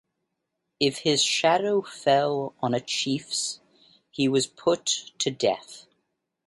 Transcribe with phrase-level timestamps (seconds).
[0.79, 3.59] If his shadow fell on a chief's,
[4.09, 5.85] he was put to death.